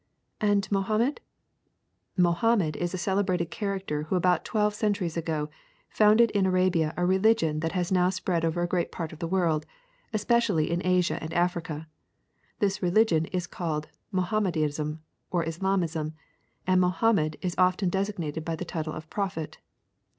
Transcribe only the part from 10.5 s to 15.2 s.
in Asia and Africa. This religion is called Mohammedanism